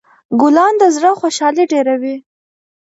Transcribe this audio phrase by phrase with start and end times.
[0.39, 2.15] ګلان د زړه خوشحالي ډېروي.